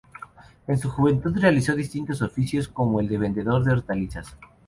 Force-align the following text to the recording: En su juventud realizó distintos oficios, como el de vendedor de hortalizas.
En 0.65 0.79
su 0.79 0.89
juventud 0.89 1.37
realizó 1.39 1.75
distintos 1.75 2.23
oficios, 2.23 2.67
como 2.67 2.99
el 2.99 3.07
de 3.07 3.19
vendedor 3.19 3.63
de 3.63 3.73
hortalizas. 3.73 4.35